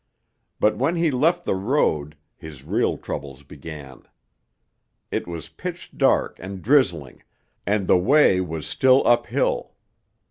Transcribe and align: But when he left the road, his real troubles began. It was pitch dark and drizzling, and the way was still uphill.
But 0.59 0.77
when 0.77 0.95
he 0.95 1.11
left 1.11 1.45
the 1.45 1.53
road, 1.53 2.17
his 2.35 2.63
real 2.63 2.97
troubles 2.97 3.43
began. 3.43 4.01
It 5.11 5.27
was 5.27 5.47
pitch 5.49 5.91
dark 5.95 6.39
and 6.39 6.63
drizzling, 6.63 7.21
and 7.67 7.85
the 7.85 7.99
way 7.99 8.41
was 8.41 8.65
still 8.65 9.05
uphill. 9.07 9.75